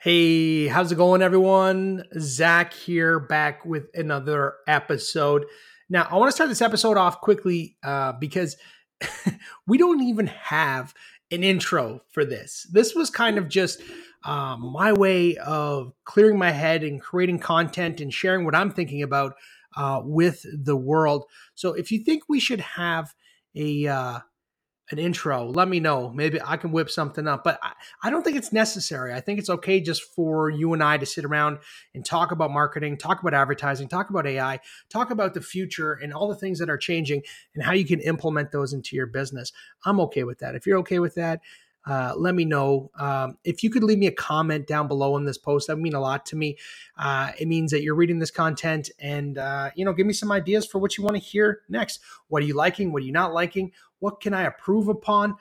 [0.00, 2.04] Hey, how's it going, everyone?
[2.20, 5.44] Zach here, back with another episode.
[5.90, 8.56] Now, I want to start this episode off quickly uh, because
[9.66, 10.94] we don't even have
[11.32, 12.64] an intro for this.
[12.70, 13.82] This was kind of just
[14.22, 19.02] um, my way of clearing my head and creating content and sharing what I'm thinking
[19.02, 19.34] about
[19.76, 21.24] uh, with the world.
[21.56, 23.12] So, if you think we should have
[23.56, 24.20] a uh,
[24.90, 26.10] an intro, let me know.
[26.10, 29.12] Maybe I can whip something up, but I, I, don't think it's necessary.
[29.12, 31.58] I think it's okay just for you and I to sit around
[31.94, 36.12] and talk about marketing, talk about advertising, talk about AI, talk about the future and
[36.12, 37.22] all the things that are changing
[37.54, 39.52] and how you can implement those into your business.
[39.84, 40.54] I'm okay with that.
[40.54, 41.40] If you're okay with that,
[41.86, 42.90] uh, let me know.
[42.98, 45.82] Um, if you could leave me a comment down below on this post, that would
[45.82, 46.58] mean a lot to me.
[46.96, 50.30] Uh, it means that you're reading this content and, uh, you know, give me some
[50.30, 52.00] ideas for what you want to hear next.
[52.28, 52.92] What are you liking?
[52.92, 53.72] What are you not liking?
[54.00, 55.36] What can I approve upon?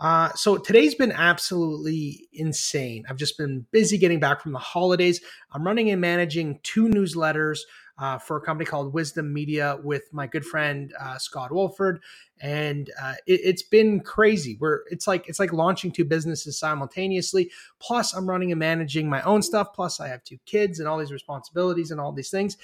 [0.00, 3.04] Uh, so today's been absolutely insane.
[3.08, 5.20] I've just been busy getting back from the holidays.
[5.52, 7.60] I'm running and managing two newsletters
[8.02, 12.02] uh, for a company called Wisdom Media with my good friend uh, Scott Wolford,
[12.40, 14.56] and uh, it, has been crazy.
[14.58, 17.52] We're it's like it's like launching two businesses simultaneously.
[17.78, 19.68] Plus, I'm running and managing my own stuff.
[19.72, 22.56] Plus, I have two kids and all these responsibilities and all these things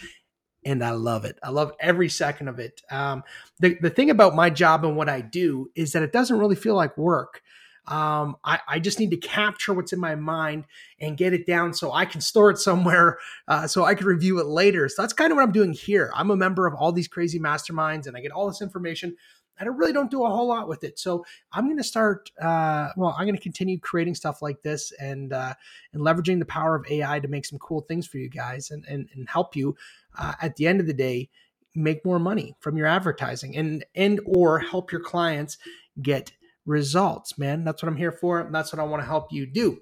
[0.64, 1.38] and I love it.
[1.40, 2.82] I love every second of it.
[2.90, 3.22] Um,
[3.60, 6.56] the the thing about my job and what I do is that it doesn't really
[6.56, 7.42] feel like work.
[7.88, 10.64] Um, I, I, just need to capture what's in my mind
[11.00, 14.38] and get it down so I can store it somewhere uh, so I can review
[14.40, 14.90] it later.
[14.90, 16.12] So that's kind of what I'm doing here.
[16.14, 19.16] I'm a member of all these crazy masterminds and I get all this information
[19.58, 20.98] and I really don't do a whole lot with it.
[20.98, 22.30] So I'm going to start.
[22.40, 25.54] Uh, well, I'm going to continue creating stuff like this and uh,
[25.92, 28.84] and leveraging the power of AI to make some cool things for you guys and
[28.86, 29.76] and, and help you
[30.18, 31.28] uh, at the end of the day
[31.74, 35.58] make more money from your advertising and and or help your clients
[36.00, 36.32] get
[36.68, 37.38] results.
[37.38, 38.48] Man, that's what I'm here for.
[38.52, 39.80] That's what I want to help you do.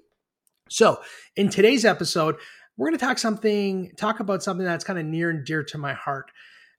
[0.69, 0.99] So
[1.35, 2.37] in today's episode,
[2.77, 5.77] we're going to talk something talk about something that's kind of near and dear to
[5.77, 6.31] my heart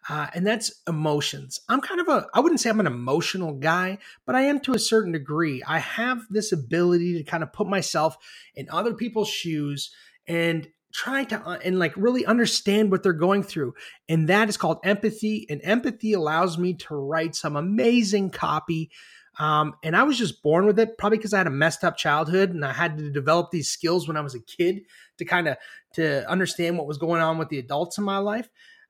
[0.09, 1.61] uh, and that's emotions.
[1.69, 4.73] I'm kind of a, I wouldn't say I'm an emotional guy, but I am to
[4.73, 5.63] a certain degree.
[5.67, 8.17] I have this ability to kind of put myself
[8.55, 9.95] in other people's shoes
[10.27, 13.75] and try to uh, and like really understand what they're going through
[14.09, 18.91] and that is called empathy and empathy allows me to write some amazing copy
[19.39, 21.97] um, and i was just born with it probably because i had a messed up
[21.97, 24.83] childhood and i had to develop these skills when i was a kid
[25.19, 25.57] to kind of
[25.95, 28.49] to understand what was going on with the adults in my life.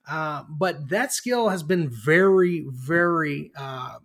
[0.08, 3.98] Uh, but that skill has been very, very uh,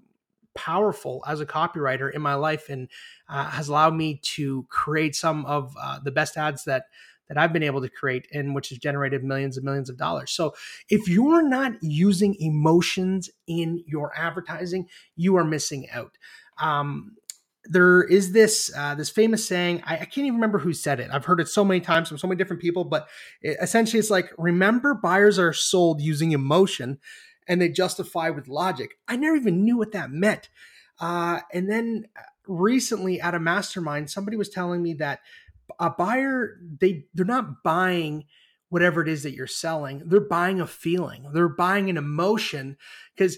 [0.54, 2.90] powerful as a copywriter in my life and
[3.30, 6.86] uh, has allowed me to create some of uh, the best ads that
[7.33, 10.31] that I've been able to create and which has generated millions and millions of dollars.
[10.31, 10.53] So
[10.89, 16.17] if you're not using emotions in your advertising, you are missing out.
[16.59, 17.16] Um,
[17.66, 21.09] there is this uh, this famous saying I, I, can't even remember who said it
[21.13, 23.07] i've heard it so many times from so many different people but
[23.41, 27.00] it, essentially it's like remember buyers are sold using emotion
[27.47, 30.50] and they justify with logic i never even knew what that meant
[31.00, 35.21] uh, and then uh, recently at a mastermind somebody was telling me that
[35.79, 38.25] a buyer they they're not buying
[38.69, 42.78] whatever it is that you're selling they're buying a feeling they're buying an emotion
[43.16, 43.38] because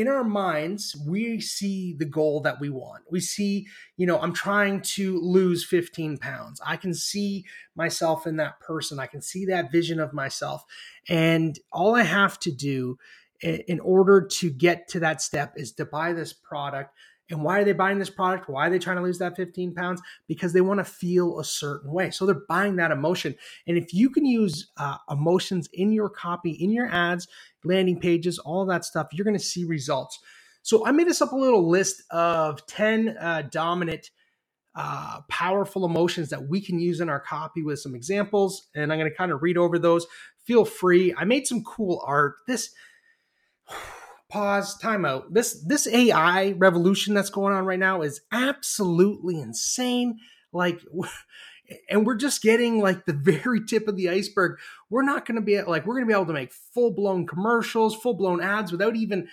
[0.00, 3.02] in our minds, we see the goal that we want.
[3.10, 3.66] We see,
[3.98, 6.58] you know, I'm trying to lose 15 pounds.
[6.64, 7.44] I can see
[7.74, 8.98] myself in that person.
[8.98, 10.64] I can see that vision of myself.
[11.06, 12.98] And all I have to do
[13.42, 16.94] in order to get to that step is to buy this product
[17.30, 18.48] and why are they buying this product?
[18.48, 20.02] Why are they trying to lose that 15 pounds?
[20.26, 22.10] Because they want to feel a certain way.
[22.10, 23.36] So they're buying that emotion.
[23.66, 27.28] And if you can use uh, emotions in your copy, in your ads,
[27.64, 30.18] landing pages, all that stuff, you're going to see results.
[30.62, 34.10] So I made this up a little list of 10 uh, dominant,
[34.74, 38.68] uh, powerful emotions that we can use in our copy with some examples.
[38.74, 40.06] And I'm going to kind of read over those.
[40.44, 41.14] Feel free.
[41.16, 42.36] I made some cool art.
[42.46, 42.70] This
[44.30, 50.18] pause timeout this this ai revolution that's going on right now is absolutely insane.
[50.52, 50.80] Like
[51.90, 54.58] and we're just getting like the very tip of the iceberg.
[54.88, 57.26] We're not going to be like we're going to be able to make full blown
[57.26, 59.28] commercials full blown ads without even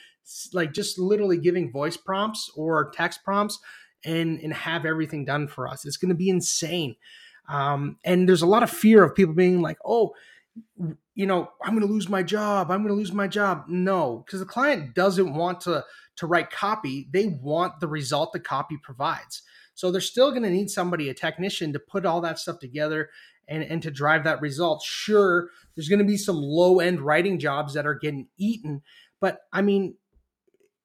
[0.53, 3.59] like just literally giving voice prompts or text prompts
[4.03, 5.85] and and have everything done for us.
[5.85, 6.95] It's going to be insane.
[7.49, 10.13] Um, and there's a lot of fear of people being like oh
[11.15, 12.71] you know, I'm going to lose my job.
[12.71, 13.65] I'm going to lose my job.
[13.67, 15.83] No, because the client doesn't want to
[16.17, 17.07] to write copy.
[17.11, 19.43] They want the result the copy provides.
[19.75, 23.09] So they're still going to need somebody, a technician, to put all that stuff together
[23.47, 24.83] and, and to drive that result.
[24.83, 28.81] Sure, there's going to be some low end writing jobs that are getting eaten,
[29.21, 29.95] but I mean,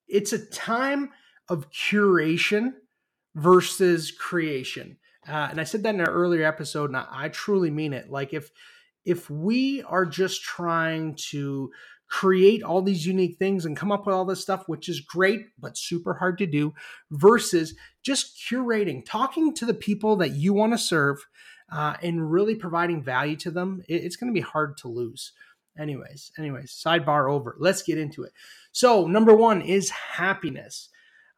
[0.07, 1.11] it's a time
[1.49, 2.75] of curation
[3.35, 4.99] versus creation.
[5.27, 8.11] Uh, and I said that in an earlier episode, and I, I truly mean it.
[8.11, 8.51] Like if
[9.05, 11.71] if we are just trying to
[12.09, 15.47] create all these unique things and come up with all this stuff, which is great,
[15.59, 16.75] but super hard to do,
[17.11, 21.25] versus just curating, talking to the people that you want to serve,
[21.73, 25.33] uh, and really providing value to them, it, it's going to be hard to lose.
[25.79, 27.57] Anyways, anyways, sidebar over.
[27.59, 28.33] Let's get into it.
[28.73, 30.91] So, number one is happiness.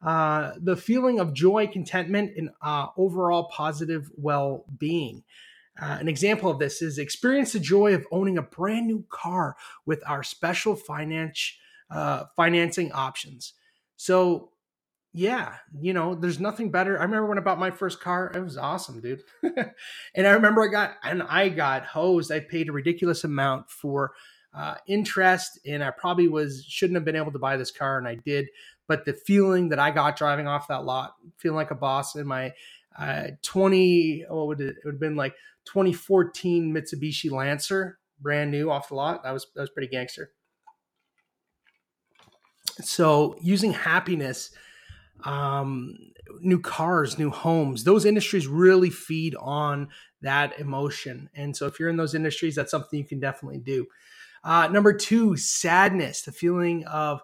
[0.05, 5.23] Uh, the feeling of joy, contentment, and uh, overall positive well being.
[5.81, 9.55] Uh, an example of this is experience the joy of owning a brand new car
[9.85, 11.53] with our special finance
[11.89, 13.53] uh, financing options.
[13.97, 14.51] So,
[15.13, 16.99] yeah, you know, there's nothing better.
[16.99, 19.23] I remember when I bought my first car; it was awesome, dude.
[19.43, 22.31] and I remember I got and I got hosed.
[22.31, 24.13] I paid a ridiculous amount for
[24.53, 28.07] uh, interest, and I probably was shouldn't have been able to buy this car, and
[28.07, 28.47] I did.
[28.87, 32.27] But the feeling that I got driving off that lot, feeling like a boss in
[32.27, 32.53] my
[32.97, 38.71] uh, 20, what would it, it would have been like 2014 Mitsubishi Lancer, brand new
[38.71, 39.23] off the lot.
[39.23, 40.31] That was that was pretty gangster.
[42.81, 44.51] So using happiness,
[45.23, 45.97] um,
[46.41, 49.89] new cars, new homes, those industries really feed on
[50.21, 51.29] that emotion.
[51.35, 53.85] And so if you're in those industries, that's something you can definitely do.
[54.43, 57.21] Uh, number two, sadness, the feeling of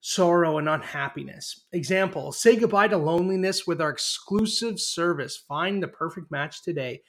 [0.00, 1.64] sorrow and unhappiness.
[1.72, 5.36] Example, say goodbye to loneliness with our exclusive service.
[5.36, 7.02] Find the perfect match today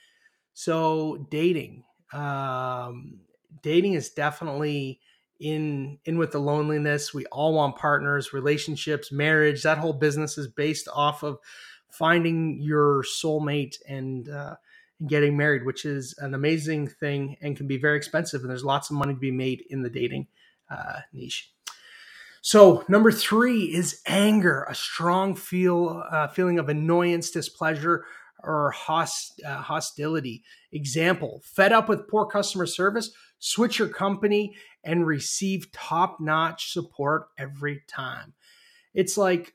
[0.57, 1.83] so dating,
[2.13, 3.19] um,
[3.62, 5.00] dating is definitely
[5.39, 7.13] in in with the loneliness.
[7.13, 9.62] We all want partners, relationships, marriage.
[9.62, 11.38] That whole business is based off of
[11.92, 14.56] finding your soulmate and uh,
[15.06, 18.42] getting married, which is an amazing thing and can be very expensive.
[18.42, 20.25] And there's lots of money to be made in the dating
[20.71, 21.51] uh, niche.
[22.42, 28.06] So number three is anger, a strong feel uh, feeling of annoyance, displeasure,
[28.44, 30.44] or host, uh, hostility.
[30.72, 37.28] Example, fed up with poor customer service, switch your company and receive top notch support
[37.38, 38.34] every time.
[38.94, 39.54] It's like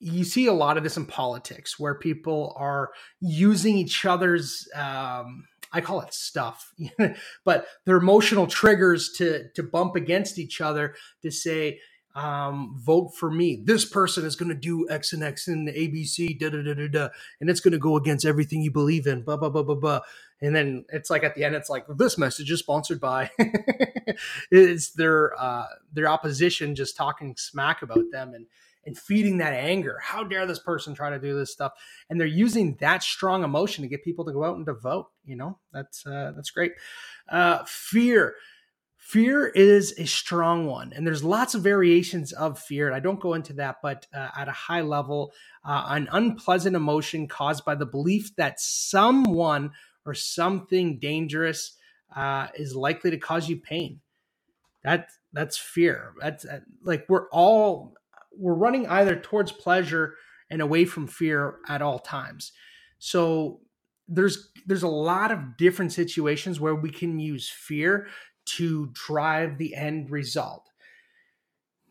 [0.00, 5.44] you see a lot of this in politics where people are using each other's um,
[5.72, 6.72] I call it stuff,
[7.44, 11.80] but their emotional triggers to to bump against each other to say,
[12.14, 13.60] um, vote for me.
[13.64, 16.88] This person is going to do X and X and ABC, da da da da
[16.88, 17.08] da,
[17.40, 20.00] and it's going to go against everything you believe in, blah blah blah blah blah.
[20.40, 23.30] And then it's like at the end, it's like this message is sponsored by.
[24.50, 28.46] it's their uh, their opposition just talking smack about them and
[28.86, 29.98] and feeding that anger.
[30.02, 31.72] How dare this person try to do this stuff?
[32.08, 35.08] And they're using that strong emotion to get people to go out and to vote.
[35.24, 36.72] You know, that's uh, that's great.
[37.28, 38.34] Uh, fear
[39.08, 43.20] fear is a strong one and there's lots of variations of fear and i don't
[43.20, 45.32] go into that but uh, at a high level
[45.64, 49.70] uh, an unpleasant emotion caused by the belief that someone
[50.08, 51.76] or something dangerous
[52.16, 54.00] uh, is likely to cause you pain.
[54.82, 56.14] That that's fear.
[56.20, 57.94] That's uh, like we're all
[58.32, 60.14] we're running either towards pleasure
[60.50, 62.52] and away from fear at all times.
[62.98, 63.60] So
[64.08, 68.08] there's there's a lot of different situations where we can use fear
[68.56, 70.64] to drive the end result.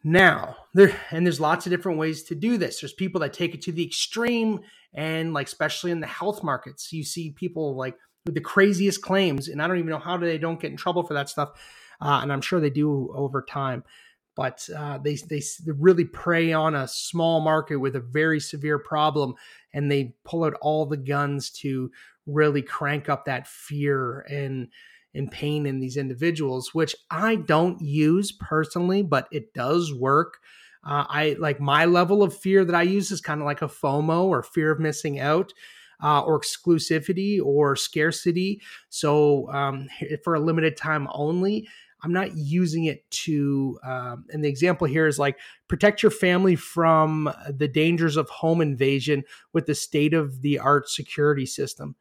[0.03, 2.79] Now, there and there's lots of different ways to do this.
[2.79, 4.61] There's people that take it to the extreme
[4.93, 9.47] and like especially in the health markets, you see people like with the craziest claims
[9.47, 11.49] and I don't even know how they don't get in trouble for that stuff.
[11.99, 13.83] Uh, and I'm sure they do over time.
[14.35, 18.77] But uh, they, they they really prey on a small market with a very severe
[18.77, 19.33] problem,
[19.73, 21.89] and they pull out all the guns to
[22.27, 24.67] really crank up that fear and
[25.17, 30.37] and pain in these individuals, which I don't use personally, but it does work.
[30.85, 33.67] Uh, I like my level of fear that I use is kind of like a
[33.67, 35.53] FOMO or fear of missing out.
[35.99, 38.61] Uh, or exclusivity or scarcity.
[38.89, 39.87] So, um,
[40.23, 41.67] for a limited time only,
[42.03, 43.79] I'm not using it to.
[43.83, 48.61] Um, and the example here is like protect your family from the dangers of home
[48.61, 51.95] invasion with the state of the art security system.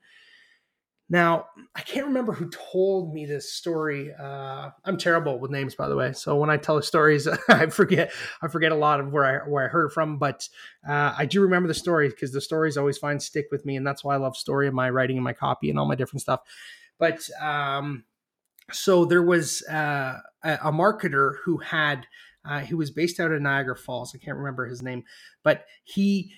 [1.09, 4.13] Now, I can't remember who told me this story.
[4.13, 6.13] Uh, I'm terrible with names, by the way.
[6.13, 8.13] So when I tell stories, I forget.
[8.43, 10.19] I forget a lot of where I where I heard it from.
[10.19, 10.49] But
[10.89, 13.87] uh, I do remember the story because the stories always find stick with me, and
[13.87, 16.23] that's why I love story in my writing and my copy and all my different
[16.23, 16.41] stuff.
[16.99, 18.05] But um,
[18.73, 22.07] so there was uh, a, a marketer who had
[22.45, 24.13] uh, he was based out of Niagara Falls.
[24.15, 25.05] I can't remember his name,
[25.45, 26.33] but he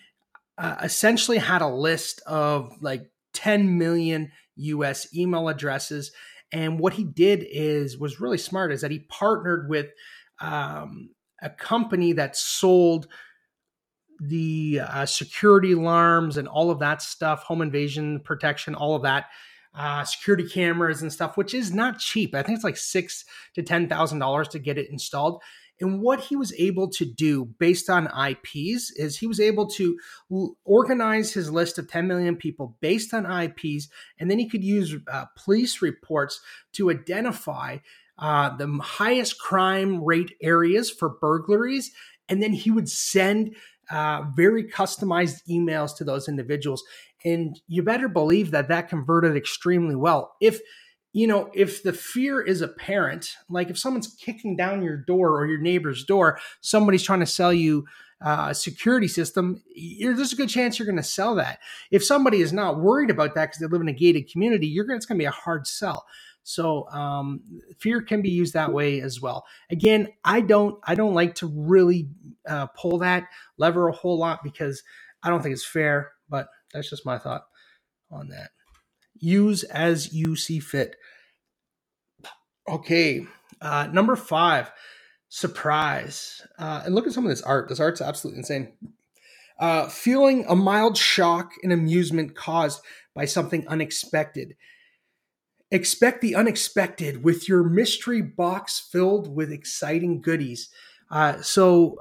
[0.58, 6.12] uh, essentially had a list of like 10 million US email addresses.
[6.52, 9.86] And what he did is was really smart is that he partnered with
[10.40, 11.10] um,
[11.42, 13.08] a company that sold
[14.20, 19.26] the uh, security alarms and all of that stuff, home invasion protection, all of that,
[19.74, 22.34] uh, security cameras and stuff, which is not cheap.
[22.34, 25.42] I think it's like six to ten thousand dollars to get it installed.
[25.80, 29.98] And what he was able to do based on IPs is he was able to
[30.64, 34.96] organize his list of 10 million people based on IPs, and then he could use
[35.10, 36.40] uh, police reports
[36.72, 37.78] to identify
[38.18, 41.92] uh, the highest crime rate areas for burglaries.
[42.28, 43.54] And then he would send
[43.90, 46.82] uh, very customized emails to those individuals.
[47.24, 50.34] And you better believe that that converted extremely well.
[50.40, 50.60] If
[51.18, 55.46] you know, if the fear is apparent, like if someone's kicking down your door or
[55.46, 57.86] your neighbor's door, somebody's trying to sell you
[58.24, 59.60] uh, a security system,
[60.00, 61.58] there's a good chance you're going to sell that.
[61.90, 64.84] If somebody is not worried about that because they live in a gated community, you're
[64.84, 66.06] gonna, it's going to be a hard sell.
[66.44, 67.40] So um,
[67.80, 69.44] fear can be used that way as well.
[69.72, 72.10] Again, I don't I don't like to really
[72.48, 73.24] uh, pull that
[73.58, 74.84] lever a whole lot because
[75.24, 76.12] I don't think it's fair.
[76.28, 77.42] But that's just my thought
[78.10, 78.50] on that.
[79.20, 80.96] Use as you see fit.
[82.68, 83.26] Okay,
[83.60, 84.70] uh, number five,
[85.28, 86.42] surprise.
[86.58, 87.68] Uh, and look at some of this art.
[87.68, 88.72] This art's absolutely insane.
[89.58, 92.80] Uh, feeling a mild shock and amusement caused
[93.14, 94.54] by something unexpected.
[95.70, 100.70] Expect the unexpected with your mystery box filled with exciting goodies.
[101.10, 101.96] Uh, so,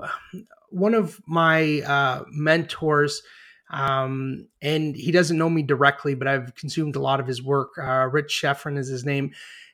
[0.70, 3.22] one of my uh, mentors,
[3.70, 7.72] um, and he doesn't know me directly, but I've consumed a lot of his work.
[7.78, 9.32] Uh, Rich Schefren is his name.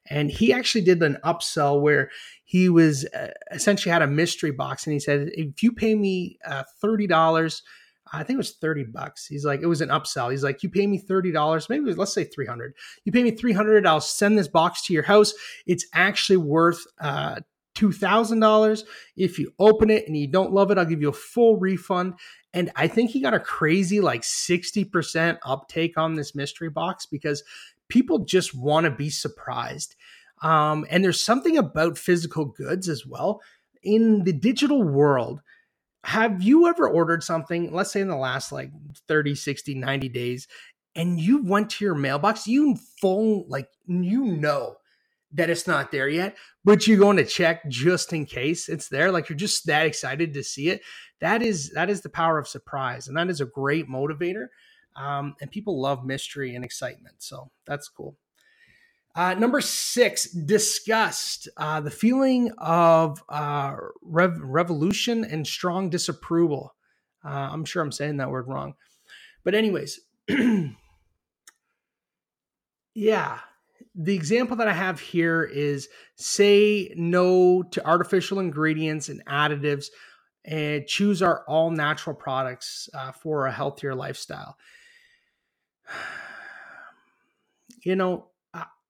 [0.09, 2.09] And he actually did an upsell where
[2.43, 4.85] he was uh, essentially had a mystery box.
[4.85, 7.61] And he said, if you pay me uh, $30,
[8.11, 9.25] I think it was 30 bucks.
[9.25, 10.29] He's like, it was an upsell.
[10.29, 12.73] He's like, you pay me $30, maybe let's say 300.
[13.05, 15.33] You pay me 300, I'll send this box to your house.
[15.65, 17.39] It's actually worth uh,
[17.75, 18.83] $2,000.
[19.15, 22.15] If you open it and you don't love it, I'll give you a full refund.
[22.53, 27.43] And I think he got a crazy like 60% uptake on this mystery box because
[27.89, 29.95] people just want to be surprised.
[30.41, 33.41] Um, and there's something about physical goods as well.
[33.81, 35.41] In the digital world,
[36.03, 38.71] have you ever ordered something, let's say in the last like
[39.07, 40.47] 30, 60, 90 days,
[40.95, 44.75] and you went to your mailbox, you full like you know
[45.33, 49.11] that it's not there yet, but you're going to check just in case it's there.
[49.11, 50.81] Like you're just that excited to see it.
[51.19, 54.47] That is that is the power of surprise, and that is a great motivator.
[54.95, 58.15] Um, and people love mystery and excitement, so that's cool.
[59.15, 61.47] Uh, number six, disgust.
[61.57, 66.75] Uh, the feeling of uh, rev- revolution and strong disapproval.
[67.23, 68.73] Uh, I'm sure I'm saying that word wrong.
[69.43, 69.99] But, anyways,
[72.95, 73.39] yeah,
[73.95, 79.87] the example that I have here is say no to artificial ingredients and additives
[80.45, 84.57] and choose our all natural products uh, for a healthier lifestyle.
[87.85, 88.27] You know,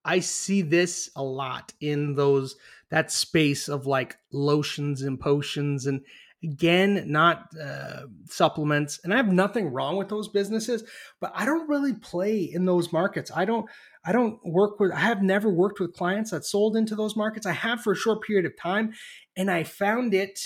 [0.06, 2.56] I see this a lot in those
[2.90, 6.02] that space of like lotions and potions and
[6.44, 10.84] again not uh, supplements and i have nothing wrong with those businesses
[11.20, 13.70] but i don't really play in those markets i don't
[14.06, 17.46] i don't work with i have never worked with clients that sold into those markets
[17.46, 18.92] i have for a short period of time
[19.38, 20.40] and i found it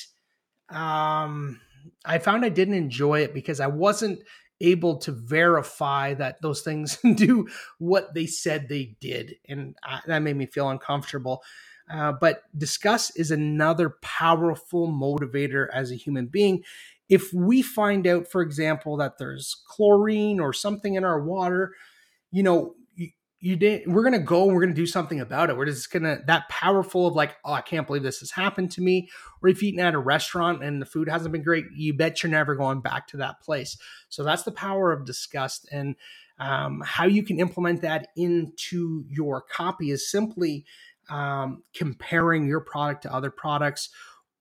[0.69, 1.59] um
[2.05, 4.19] i found i didn't enjoy it because i wasn't
[4.61, 9.35] able to verify that those things do what they said they did.
[9.47, 11.43] And uh, that made me feel uncomfortable.
[11.91, 16.63] Uh, but disgust is another powerful motivator as a human being.
[17.09, 21.73] If we find out, for example, that there's chlorine or something in our water,
[22.31, 22.75] you know,
[23.39, 25.57] you didn't, we're gonna go and we're gonna do something about it.
[25.57, 28.81] We're just gonna that powerful of like oh i can't believe this has happened to
[28.81, 29.09] me.
[29.41, 32.23] Or if you've eaten at a restaurant and the food hasn't been great you bet
[32.23, 33.77] you're never going back to that place.
[34.09, 35.67] So that's the power of disgust.
[35.71, 35.95] And
[36.39, 40.65] um, how you can implement that into your copy is simply
[41.09, 43.89] um, comparing your product to other products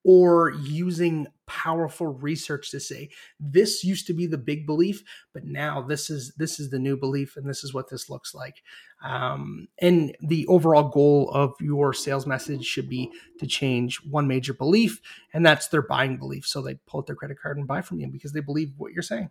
[0.03, 3.09] or using powerful research to say
[3.39, 6.95] this used to be the big belief but now this is this is the new
[6.95, 8.63] belief and this is what this looks like.
[9.03, 14.53] Um, and the overall goal of your sales message should be to change one major
[14.53, 15.01] belief
[15.33, 16.45] and that's their buying belief.
[16.45, 18.93] So they pull out their credit card and buy from you because they believe what
[18.93, 19.29] you're saying.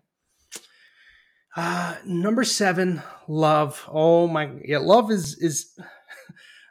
[1.56, 3.82] Uh, number seven love.
[3.90, 5.78] Oh my yeah love is is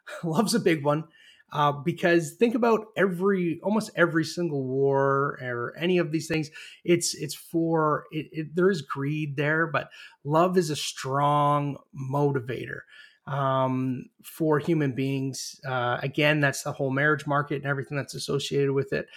[0.23, 1.05] love's a big one
[1.51, 6.49] uh, because think about every almost every single war or any of these things.
[6.83, 9.89] It's it's for it, it, there is greed there but
[10.23, 11.77] love is a strong
[12.11, 12.81] motivator
[13.27, 15.59] um, for human beings.
[15.67, 19.07] Uh, again that's the whole marriage market and everything that's associated with it.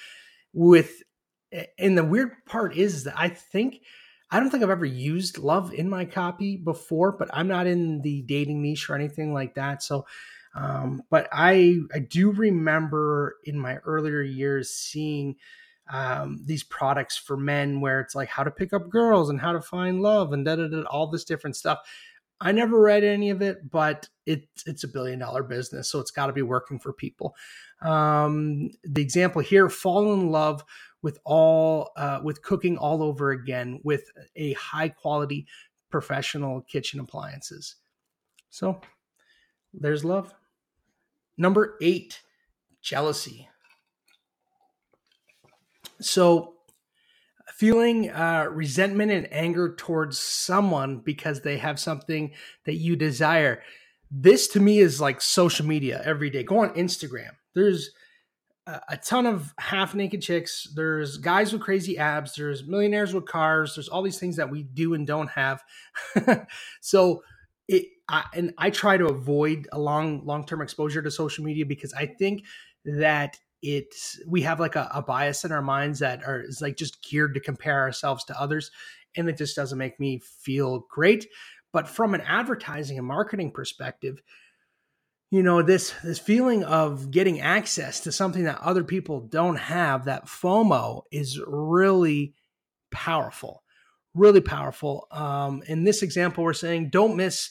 [0.53, 1.03] With
[1.79, 3.81] and the weird part is that I think
[4.31, 8.03] I don't think I've ever used love in my copy before, but I'm not in
[8.03, 9.83] the dating niche or anything like that.
[9.83, 10.07] So,
[10.55, 15.37] um, but I I do remember in my earlier years seeing
[15.91, 19.53] um, these products for men where it's like how to pick up girls and how
[19.53, 21.79] to find love and da da da all this different stuff.
[22.41, 26.13] I never read any of it, but it's it's a billion dollar business, so it's
[26.13, 27.35] got to be working for people.
[27.83, 30.65] Um, the example here: fall in love
[31.03, 34.05] with all uh, with cooking all over again with
[34.37, 35.47] a high quality
[35.91, 37.77] professional kitchen appliances.
[38.51, 38.81] So
[39.73, 40.35] there's love.
[41.39, 42.21] Number eight,
[42.83, 43.49] jealousy.
[46.01, 46.55] So
[47.55, 52.33] feeling uh, resentment and anger towards someone because they have something
[52.67, 53.63] that you desire.
[54.11, 56.43] This to me is like social media every day.
[56.43, 57.31] Go on Instagram.
[57.55, 57.91] There's
[58.89, 60.69] a ton of half naked chicks.
[60.75, 62.35] There's guys with crazy abs.
[62.35, 63.75] There's millionaires with cars.
[63.75, 65.63] There's all these things that we do and don't have.
[66.81, 67.23] so
[67.67, 71.67] it, I, and I try to avoid a long long term exposure to social media
[71.67, 72.45] because I think
[72.85, 76.77] that it's we have like a, a bias in our minds that are is like
[76.77, 78.71] just geared to compare ourselves to others,
[79.17, 81.27] and it just doesn't make me feel great.
[81.73, 84.23] But from an advertising and marketing perspective,
[85.31, 90.07] you know this this feeling of getting access to something that other people don't have
[90.07, 92.35] that fomo is really
[92.91, 93.63] powerful
[94.15, 97.51] really powerful um, in this example we're saying don't miss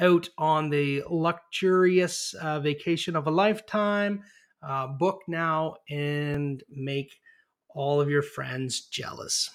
[0.00, 4.22] out on the luxurious uh, vacation of a lifetime
[4.62, 7.12] uh, book now and make
[7.74, 9.50] all of your friends jealous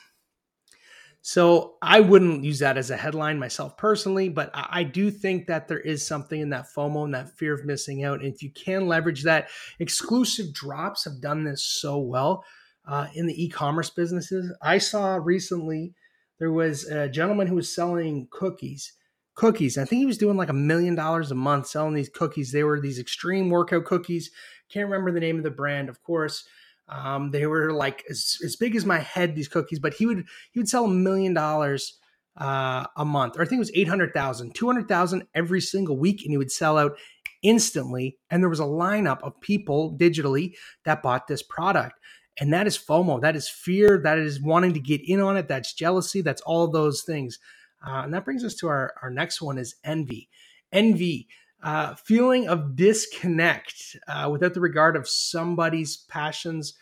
[1.22, 5.68] so I wouldn't use that as a headline myself personally, but I do think that
[5.68, 8.22] there is something in that FOMO and that fear of missing out.
[8.22, 12.46] And if you can leverage that, exclusive drops have done this so well
[12.88, 14.52] uh, in the e-commerce businesses.
[14.62, 15.94] I saw recently
[16.40, 18.94] there was a gentleman who was selling cookies.
[19.36, 19.78] Cookies.
[19.78, 22.52] I think he was doing like a million dollars a month selling these cookies.
[22.52, 24.32] They were these extreme workout cookies.
[24.70, 26.46] Can't remember the name of the brand, of course.
[26.90, 30.26] Um, they were like as, as big as my head, these cookies, but he would
[30.52, 32.00] he would sell a million dollars
[32.38, 36.38] uh, a month, or I think it was 800,000, 200,000 every single week, and he
[36.38, 36.98] would sell out
[37.44, 38.18] instantly.
[38.30, 40.54] And there was a lineup of people digitally
[40.86, 42.00] that bought this product.
[42.40, 43.22] And that is FOMO.
[43.22, 44.00] That is fear.
[44.02, 45.48] That is wanting to get in on it.
[45.48, 46.22] That's jealousy.
[46.22, 47.38] That's all those things.
[47.86, 50.30] Uh, and that brings us to our, our next one is envy.
[50.72, 51.28] Envy
[51.64, 56.74] uh, feeling of disconnect uh, without the regard of somebody's passions,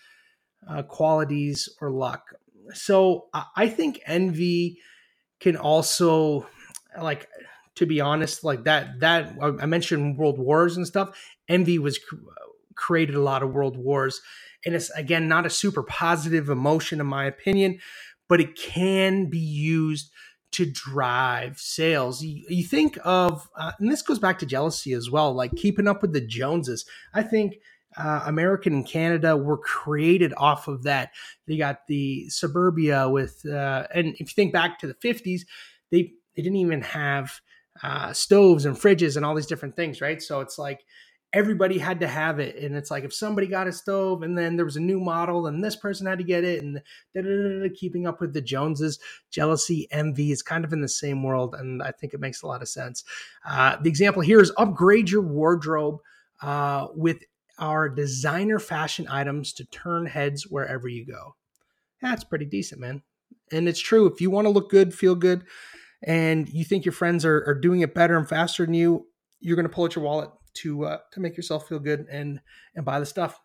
[0.69, 2.33] uh, qualities, or luck.
[2.73, 4.79] So I think envy
[5.39, 6.47] can also,
[6.99, 7.27] like,
[7.75, 8.99] to be honest, like that.
[8.99, 11.17] That I mentioned world wars and stuff.
[11.47, 11.99] Envy was
[12.75, 14.21] created a lot of world wars,
[14.65, 17.79] and it's again not a super positive emotion, in my opinion,
[18.27, 20.11] but it can be used
[20.51, 22.23] to drive sales.
[22.23, 25.87] You, you think of, uh, and this goes back to jealousy as well, like keeping
[25.87, 26.85] up with the Joneses.
[27.13, 27.59] I think
[27.97, 31.11] uh, American and Canada were created off of that.
[31.47, 35.41] They got the suburbia with, uh, and if you think back to the 50s,
[35.91, 37.39] they, they didn't even have
[37.83, 40.21] uh, stoves and fridges and all these different things, right?
[40.21, 40.83] So it's like
[41.33, 42.55] everybody had to have it.
[42.55, 45.47] And it's like if somebody got a stove and then there was a new model
[45.47, 46.81] and this person had to get it and
[47.75, 51.55] keeping up with the Joneses, jealousy, envy is kind of in the same world.
[51.55, 53.03] And I think it makes a lot of sense.
[53.45, 55.97] Uh, the example here is upgrade your wardrobe
[56.41, 57.23] uh, with
[57.59, 61.35] our designer fashion items to turn heads wherever you go.
[62.01, 63.01] That's pretty decent, man.
[63.51, 64.05] And it's true.
[64.05, 65.43] If you want to look good, feel good,
[66.03, 69.07] and you think your friends are, are doing it better and faster than you,
[69.39, 72.39] you're going to pull out your wallet to uh, to make yourself feel good and
[72.75, 73.39] and buy the stuff.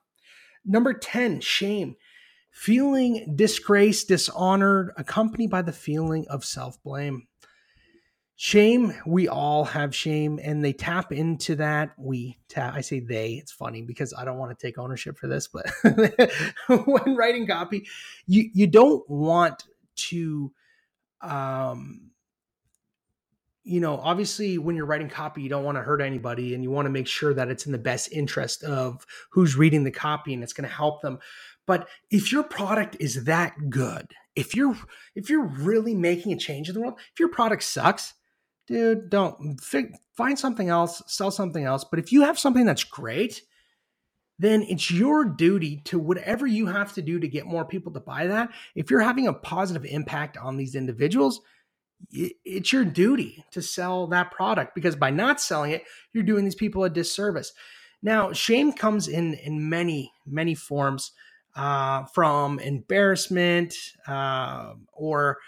[0.64, 1.96] Number 10, shame.
[2.50, 7.26] Feeling disgraced, dishonored, accompanied by the feeling of self-blame.
[8.36, 11.92] Shame, we all have shame and they tap into that.
[11.96, 15.28] We tap, I say they, it's funny because I don't want to take ownership for
[15.28, 15.66] this, but
[16.86, 17.86] when writing copy,
[18.26, 20.52] you you don't want to
[21.20, 22.11] um
[23.64, 26.70] you know, obviously when you're writing copy, you don't want to hurt anybody and you
[26.70, 30.34] want to make sure that it's in the best interest of who's reading the copy
[30.34, 31.18] and it's going to help them.
[31.66, 34.76] But if your product is that good, if you're
[35.14, 38.14] if you're really making a change in the world, if your product sucks,
[38.66, 41.84] dude, don't find something else, sell something else.
[41.84, 43.42] But if you have something that's great,
[44.38, 48.00] then it's your duty to whatever you have to do to get more people to
[48.00, 48.50] buy that.
[48.74, 51.40] If you're having a positive impact on these individuals,
[52.10, 56.54] it's your duty to sell that product because by not selling it, you're doing these
[56.54, 57.52] people a disservice.
[58.02, 61.12] Now, shame comes in in many many forms.
[61.54, 63.74] uh, from embarrassment
[64.06, 65.38] uh, or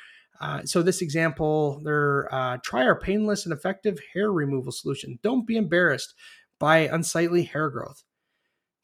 [0.40, 5.18] uh, so this example, they're uh, try our painless and effective hair removal solution.
[5.22, 6.14] Don't be embarrassed
[6.58, 8.02] by unsightly hair growth.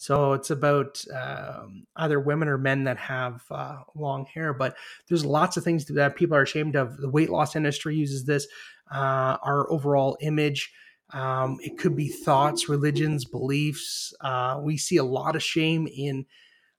[0.00, 4.74] So it's about um, either women or men that have uh, long hair, but
[5.06, 6.96] there's lots of things that people are ashamed of.
[6.96, 8.46] The weight loss industry uses this.
[8.90, 10.72] Uh, our overall image.
[11.10, 14.14] Um, it could be thoughts, religions, beliefs.
[14.22, 16.24] Uh, we see a lot of shame in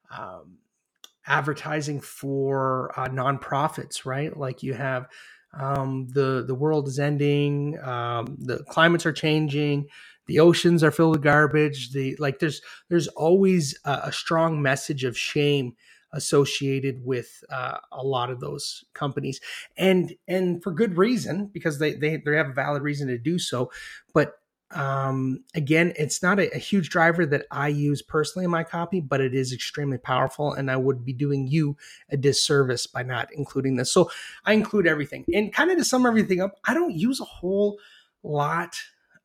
[0.10, 0.57] um,
[1.27, 4.36] advertising for uh, nonprofits, right?
[4.36, 5.07] Like you have
[5.53, 9.89] um, the the world is ending, um, the climates are changing,
[10.27, 11.91] the oceans are filled with garbage.
[11.91, 15.75] The like there's there's always a, a strong message of shame
[16.13, 19.39] associated with uh, a lot of those companies
[19.77, 23.39] and and for good reason because they they, they have a valid reason to do
[23.39, 23.71] so
[24.13, 24.36] but
[24.73, 29.01] um, again, it's not a, a, huge driver that I use personally in my copy,
[29.01, 31.75] but it is extremely powerful, and I would be doing you
[32.10, 33.91] a disservice by not including this.
[33.91, 34.10] So
[34.45, 35.25] I include everything.
[35.34, 37.79] And kind of to sum everything up, I don't use a whole
[38.23, 38.77] lot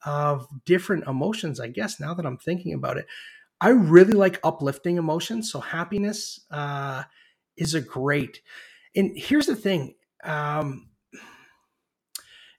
[0.07, 3.07] of different emotions, I guess, now that I'm thinking about it.
[3.61, 5.51] I really like uplifting emotions.
[5.51, 7.03] So happiness uh,
[7.57, 8.41] is a great.
[8.95, 9.95] And here's the thing.
[10.25, 10.89] Um,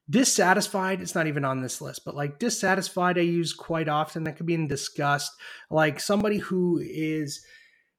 [0.10, 4.38] dissatisfied it's not even on this list but like dissatisfied i use quite often that
[4.38, 5.34] could be in disgust
[5.70, 7.46] like somebody who is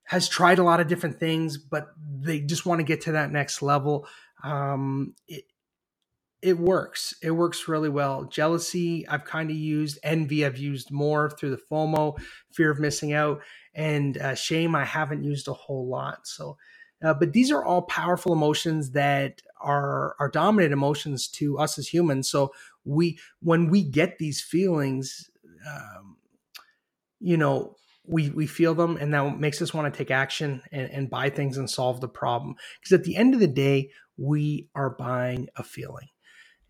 [0.05, 3.31] has tried a lot of different things but they just want to get to that
[3.31, 4.07] next level
[4.43, 5.45] um it,
[6.43, 11.31] it works it works really well jealousy i've kind of used envy i've used more
[11.31, 12.17] through the fomo
[12.53, 13.41] fear of missing out
[13.75, 16.57] and uh, shame i haven't used a whole lot so
[17.03, 21.89] uh, but these are all powerful emotions that are are dominant emotions to us as
[21.89, 22.29] humans.
[22.31, 22.53] So
[22.85, 25.31] we when we get these feelings,
[25.67, 26.17] um,
[27.21, 30.91] you know, we we feel them, and that makes us want to take action and,
[30.91, 32.57] and buy things and solve the problem.
[32.81, 36.09] Because at the end of the day, we are buying a feeling.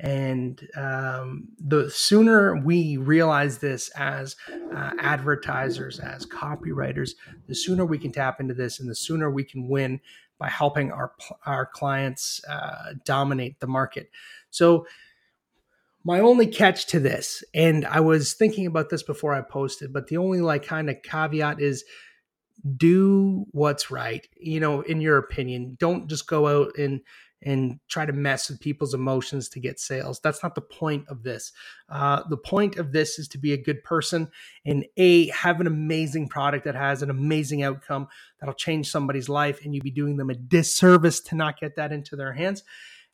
[0.01, 7.13] And um, the sooner we realize this as uh, advertisers, as copywriters,
[7.49, 10.01] the sooner we can tap into this and the sooner we can win
[10.39, 11.13] by helping our,
[11.47, 14.11] our clients uh, dominate the market.
[14.51, 14.87] So,
[16.05, 20.07] my only catch to this, and I was thinking about this before I posted, but
[20.07, 21.85] the only like kind of caveat is
[22.77, 25.77] do what's right, you know, in your opinion.
[25.79, 27.01] Don't just go out and
[27.43, 30.21] and try to mess with people's emotions to get sales.
[30.21, 31.53] That's not the point of this.
[31.89, 34.29] Uh, the point of this is to be a good person
[34.67, 38.09] and a have an amazing product that has an amazing outcome
[38.41, 41.93] that'll change somebody's life, and you'd be doing them a disservice to not get that
[41.93, 42.65] into their hands.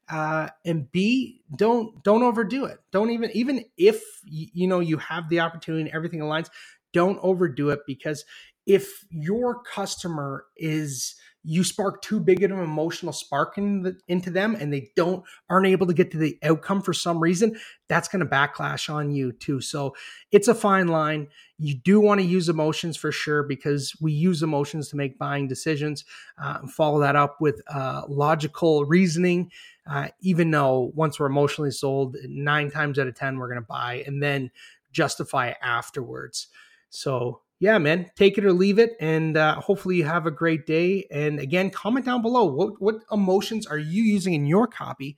[0.09, 2.79] Uh, and B, don't don't overdo it.
[2.93, 6.51] Don't even even if you know you have the opportunity and everything aligns,
[6.93, 8.25] don't overdo it because
[8.67, 14.31] if your customer is you spark too big of an emotional spark in the, into
[14.31, 17.55] them and they don't aren't able to get to the outcome for some reason
[17.87, 19.61] that's going to backlash on you too.
[19.61, 19.95] So
[20.33, 21.29] it's a fine line.
[21.59, 25.47] You do want to use emotions for sure because we use emotions to make buying
[25.47, 26.05] decisions.
[26.43, 29.51] Uh, and follow that up with uh, logical reasoning.
[29.89, 33.67] Uh, even though once we're emotionally sold nine times out of ten we're going to
[33.67, 34.51] buy and then
[34.93, 36.49] justify afterwards.
[36.89, 38.93] So yeah, man, take it or leave it.
[39.01, 41.07] And uh, hopefully you have a great day.
[41.11, 45.17] And again, comment down below what, what emotions are you using in your copy?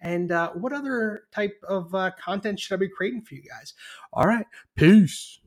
[0.00, 3.74] And uh, what other type of uh, content should I be creating for you guys?
[4.12, 4.46] All right.
[4.76, 5.37] Peace.